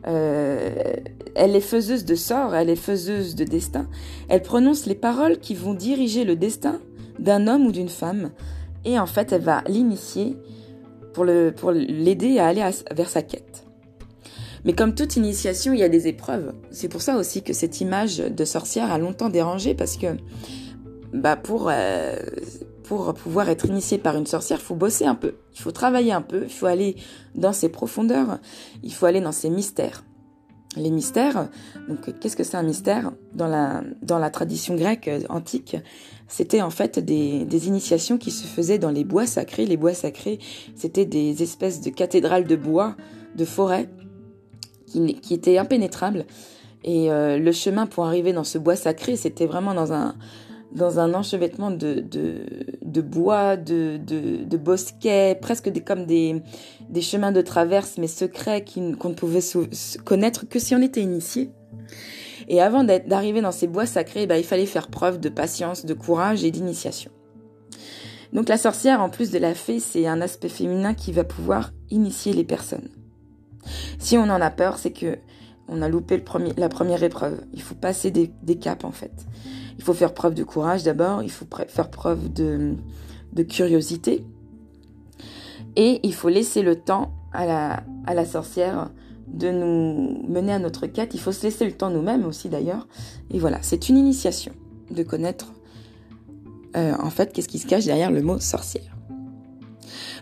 elle 0.04 1.56
est 1.56 1.60
faiseuse 1.60 2.04
de 2.04 2.14
sort, 2.14 2.54
elle 2.54 2.70
est 2.70 2.76
faiseuse 2.76 3.34
de 3.34 3.44
destin. 3.44 3.88
Elle 4.28 4.42
prononce 4.42 4.86
les 4.86 4.94
paroles 4.94 5.38
qui 5.38 5.54
vont 5.54 5.74
diriger 5.74 6.24
le 6.24 6.36
destin 6.36 6.80
d'un 7.18 7.46
homme 7.46 7.66
ou 7.66 7.72
d'une 7.72 7.88
femme. 7.88 8.30
Et 8.84 8.98
en 8.98 9.06
fait, 9.06 9.32
elle 9.32 9.42
va 9.42 9.62
l'initier 9.66 10.36
pour 11.14 11.24
l'aider 11.24 12.38
à 12.38 12.48
aller 12.48 12.62
vers 12.94 13.08
sa 13.08 13.22
quête. 13.22 13.63
Mais 14.64 14.72
comme 14.72 14.94
toute 14.94 15.16
initiation, 15.16 15.72
il 15.72 15.80
y 15.80 15.82
a 15.82 15.88
des 15.88 16.08
épreuves. 16.08 16.54
C'est 16.70 16.88
pour 16.88 17.02
ça 17.02 17.16
aussi 17.16 17.42
que 17.42 17.52
cette 17.52 17.80
image 17.80 18.18
de 18.18 18.44
sorcière 18.44 18.90
a 18.90 18.98
longtemps 18.98 19.28
dérangé 19.28 19.74
parce 19.74 19.96
que 19.96 20.16
bah 21.12 21.36
pour 21.36 21.68
euh, 21.70 22.16
pouvoir 22.82 23.48
être 23.48 23.66
initié 23.66 23.98
par 23.98 24.16
une 24.16 24.26
sorcière, 24.26 24.58
il 24.60 24.64
faut 24.64 24.74
bosser 24.74 25.06
un 25.06 25.14
peu, 25.14 25.34
il 25.54 25.60
faut 25.60 25.70
travailler 25.70 26.12
un 26.12 26.22
peu, 26.22 26.42
il 26.44 26.52
faut 26.52 26.66
aller 26.66 26.96
dans 27.34 27.52
ses 27.52 27.68
profondeurs, 27.68 28.38
il 28.82 28.92
faut 28.92 29.06
aller 29.06 29.20
dans 29.20 29.32
ses 29.32 29.50
mystères. 29.50 30.04
Les 30.76 30.90
mystères, 30.90 31.50
donc 31.88 32.18
qu'est-ce 32.18 32.36
que 32.36 32.42
c'est 32.42 32.56
un 32.56 32.64
mystère? 32.64 33.12
Dans 33.32 33.46
la 33.46 34.30
tradition 34.30 34.74
grecque 34.74 35.08
antique 35.28 35.76
C'était 36.26 36.62
en 36.62 36.70
fait 36.70 36.98
des, 36.98 37.44
des 37.44 37.68
initiations 37.68 38.18
qui 38.18 38.32
se 38.32 38.44
faisaient 38.44 38.78
dans 38.78 38.90
les 38.90 39.04
bois 39.04 39.24
sacrés. 39.24 39.66
Les 39.66 39.76
bois 39.76 39.94
sacrés, 39.94 40.40
c'était 40.74 41.04
des 41.04 41.44
espèces 41.44 41.80
de 41.80 41.90
cathédrales 41.90 42.44
de 42.44 42.56
bois, 42.56 42.96
de 43.36 43.44
forêt, 43.44 43.88
qui, 45.20 45.34
étaient 45.34 45.58
impénétrables. 45.58 46.24
Et 46.84 47.10
euh, 47.10 47.38
le 47.38 47.52
chemin 47.52 47.86
pour 47.86 48.04
arriver 48.04 48.32
dans 48.32 48.44
ce 48.44 48.58
bois 48.58 48.76
sacré, 48.76 49.16
c'était 49.16 49.46
vraiment 49.46 49.74
dans 49.74 49.92
un 49.92 50.14
dans 50.72 50.98
un 50.98 51.14
enchevêtrement 51.14 51.70
de, 51.70 52.00
de, 52.00 53.00
bois, 53.00 53.56
de, 53.56 53.96
de, 53.96 54.56
bosquets, 54.56 55.38
presque 55.40 55.70
comme 55.84 56.04
des, 56.04 56.42
des 56.88 57.00
chemins 57.00 57.30
de 57.30 57.42
traverse, 57.42 57.96
mais 57.96 58.08
secrets 58.08 58.64
qu'on 58.64 59.08
ne 59.10 59.14
pouvait 59.14 59.38
connaître 60.04 60.48
que 60.48 60.58
si 60.58 60.74
on 60.74 60.82
était 60.82 61.00
initié. 61.00 61.50
Et 62.48 62.60
avant 62.60 62.82
d'arriver 62.82 63.40
dans 63.40 63.52
ces 63.52 63.68
bois 63.68 63.86
sacrés, 63.86 64.26
bah, 64.26 64.36
il 64.36 64.44
fallait 64.44 64.66
faire 64.66 64.88
preuve 64.88 65.20
de 65.20 65.28
patience, 65.28 65.86
de 65.86 65.94
courage 65.94 66.44
et 66.44 66.50
d'initiation. 66.50 67.12
Donc 68.32 68.48
la 68.48 68.58
sorcière, 68.58 69.00
en 69.00 69.10
plus 69.10 69.30
de 69.30 69.38
la 69.38 69.54
fée, 69.54 69.78
c'est 69.78 70.08
un 70.08 70.20
aspect 70.20 70.48
féminin 70.48 70.92
qui 70.92 71.12
va 71.12 71.22
pouvoir 71.22 71.70
initier 71.90 72.32
les 72.32 72.44
personnes. 72.44 72.88
Si 73.98 74.16
on 74.16 74.22
en 74.24 74.40
a 74.40 74.50
peur, 74.50 74.78
c'est 74.78 74.92
que 74.92 75.18
on 75.68 75.80
a 75.82 75.88
loupé 75.88 76.22
la 76.56 76.68
première 76.68 77.02
épreuve. 77.02 77.40
Il 77.54 77.62
faut 77.62 77.74
passer 77.74 78.10
des, 78.10 78.56
caps 78.56 78.84
en 78.84 78.92
fait. 78.92 79.26
Il 79.78 79.84
faut 79.84 79.94
faire 79.94 80.12
preuve 80.12 80.34
de 80.34 80.44
courage 80.44 80.82
d'abord, 80.82 81.22
il 81.22 81.30
faut 81.30 81.46
faire 81.68 81.90
preuve 81.90 82.32
de, 82.32 82.74
curiosité. 83.48 84.24
Et 85.76 86.00
il 86.02 86.14
faut 86.14 86.28
laisser 86.28 86.62
le 86.62 86.76
temps 86.76 87.12
à 87.32 87.46
la, 87.46 87.82
à 88.06 88.14
la 88.14 88.24
sorcière 88.24 88.90
de 89.26 89.50
nous 89.50 90.22
mener 90.28 90.52
à 90.52 90.58
notre 90.58 90.86
quête. 90.86 91.14
Il 91.14 91.20
faut 91.20 91.32
se 91.32 91.42
laisser 91.42 91.64
le 91.64 91.72
temps 91.72 91.90
nous-mêmes 91.90 92.24
aussi 92.26 92.48
d'ailleurs. 92.48 92.86
Et 93.30 93.38
voilà, 93.38 93.58
c'est 93.62 93.88
une 93.88 93.96
initiation 93.96 94.52
de 94.90 95.02
connaître 95.02 95.52
euh, 96.76 96.94
en 96.98 97.10
fait 97.10 97.32
qu'est-ce 97.32 97.48
qui 97.48 97.58
se 97.58 97.66
cache 97.66 97.86
derrière 97.86 98.10
le 98.10 98.22
mot 98.22 98.38
sorcière. 98.38 98.93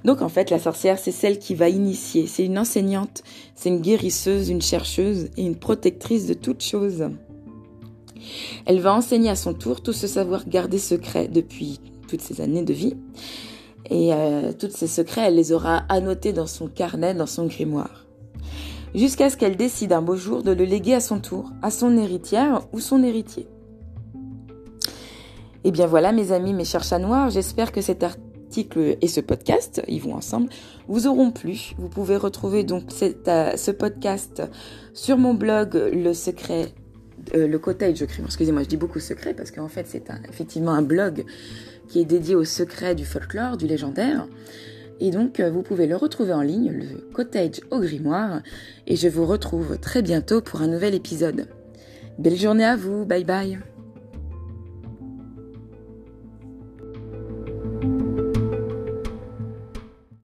Donc 0.05 0.23
en 0.23 0.29
fait, 0.29 0.51
la 0.51 0.59
sorcière, 0.59 0.99
c'est 0.99 1.13
celle 1.13 1.39
qui 1.39 1.55
va 1.55 1.69
initier. 1.69 2.27
C'est 2.27 2.45
une 2.45 2.59
enseignante, 2.59 3.23
c'est 3.55 3.69
une 3.69 3.81
guérisseuse, 3.81 4.49
une 4.49 4.63
chercheuse 4.63 5.31
et 5.37 5.43
une 5.43 5.57
protectrice 5.57 6.27
de 6.27 6.35
toutes 6.35 6.63
choses. 6.63 7.05
Elle 8.67 8.81
va 8.81 8.95
enseigner 8.95 9.31
à 9.31 9.37
son 9.37 9.55
tour 9.55 9.83
tout 9.83 9.93
ce 9.93 10.07
savoir 10.07 10.49
gardé 10.49 10.79
secret 10.79 11.29
depuis 11.29 11.81
toutes 12.09 12.21
ces 12.21 12.41
années 12.41 12.63
de 12.63 12.73
vie. 12.73 12.97
Et 13.91 14.13
euh, 14.13 14.53
tous 14.53 14.71
ces 14.71 14.87
secrets, 14.87 15.23
elle 15.23 15.35
les 15.35 15.53
aura 15.53 15.79
annotés 15.89 16.33
dans 16.33 16.47
son 16.47 16.69
carnet, 16.69 17.15
dans 17.15 17.27
son 17.27 17.47
grimoire. 17.47 18.07
Jusqu'à 18.95 19.31
ce 19.31 19.37
qu'elle 19.37 19.57
décide 19.57 19.93
un 19.93 20.03
beau 20.03 20.17
jour 20.17 20.43
de 20.43 20.53
le 20.53 20.65
léguer 20.65 20.95
à 20.95 21.01
son 21.01 21.19
tour, 21.19 21.51
à 21.63 21.71
son 21.71 21.97
héritière 21.97 22.63
ou 22.73 22.81
son 22.81 23.03
héritier. 23.03 23.49
Et 25.65 25.69
eh 25.69 25.71
bien 25.71 25.87
voilà 25.87 26.11
mes 26.11 26.33
amis, 26.33 26.53
mes 26.53 26.65
chers 26.65 26.83
chats 26.83 26.99
noirs, 26.99 27.31
j'espère 27.31 27.71
que 27.71 27.81
cet 27.81 28.03
article 28.03 28.32
et 28.59 29.09
ce 29.09 29.21
podcast, 29.21 29.83
ils 29.89 30.01
vont 30.01 30.15
ensemble, 30.15 30.49
vous 30.89 31.07
auront 31.07 31.31
plu. 31.31 31.73
Vous 31.79 31.89
pouvez 31.89 32.17
retrouver 32.17 32.65
donc 32.65 32.85
euh, 33.03 33.57
ce 33.57 33.71
podcast 33.71 34.43
sur 34.95 35.17
mon 35.19 35.35
blog 35.35 35.75
Le 35.93 36.13
Secret 36.13 36.73
euh, 37.35 37.47
le 37.47 37.59
cottage 37.59 38.05
crime. 38.07 38.25
Excusez-moi, 38.27 38.63
je 38.63 38.69
dis 38.69 38.77
beaucoup 38.77 38.99
secret 38.99 39.35
parce 39.35 39.51
qu'en 39.51 39.69
fait, 39.69 39.87
c'est 39.87 40.05
effectivement 40.29 40.73
un 40.73 40.83
blog 40.83 41.25
qui 41.89 42.01
est 42.01 42.05
dédié 42.05 42.35
au 42.35 42.45
secret 42.45 42.95
du 42.95 43.05
folklore, 43.05 43.57
du 43.57 43.67
légendaire. 43.67 44.27
Et 45.01 45.11
donc, 45.11 45.41
euh, 45.41 45.51
vous 45.51 45.63
pouvez 45.63 45.87
le 45.87 45.97
retrouver 45.97 46.33
en 46.33 46.43
ligne, 46.43 46.71
le 46.71 47.13
cottage 47.13 47.61
au 47.71 47.81
grimoire. 47.81 48.43
Et 48.87 48.97
je 48.97 49.09
vous 49.09 49.27
retrouve 49.27 49.79
très 49.79 50.03
bientôt 50.03 50.41
pour 50.41 50.63
un 50.63 50.69
nouvel 50.69 50.95
épisode. 50.95 51.47
Belle 52.19 52.37
journée 52.37 52.65
à 52.65 52.77
vous, 52.77 53.05
bye 53.05 53.25
bye 53.25 53.59